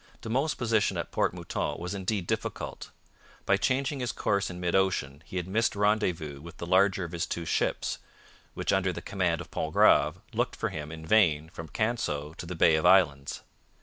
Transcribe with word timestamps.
De 0.21 0.29
Monts' 0.29 0.55
position 0.55 0.97
at 0.97 1.11
Port 1.11 1.31
Mouton 1.31 1.77
was 1.79 1.93
indeed 1.93 2.25
difficult. 2.25 2.89
By 3.45 3.55
changing 3.55 3.99
his 3.99 4.11
course 4.11 4.49
in 4.49 4.59
mid 4.59 4.73
ocean 4.73 5.21
he 5.27 5.37
had 5.37 5.47
missed 5.47 5.75
rendezvous 5.75 6.41
with 6.41 6.57
the 6.57 6.65
larger 6.65 7.03
of 7.03 7.11
his 7.11 7.27
two 7.27 7.45
ships, 7.45 7.99
which 8.55 8.73
under 8.73 8.91
the 8.91 9.03
command 9.03 9.41
of 9.41 9.51
Pontgrave 9.51 10.15
looked 10.33 10.55
for 10.55 10.69
him 10.69 10.91
in 10.91 11.05
vain 11.05 11.49
from 11.49 11.67
Canseau 11.69 12.33
to 12.39 12.47
the 12.47 12.55
Bay 12.55 12.73
of 12.77 12.83
Islands. 12.87 13.43